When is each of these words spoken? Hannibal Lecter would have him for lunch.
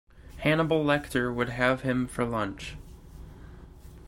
Hannibal 0.37 0.83
Lecter 0.83 1.31
would 1.31 1.49
have 1.49 1.81
him 1.81 2.07
for 2.07 2.25
lunch. 2.25 2.75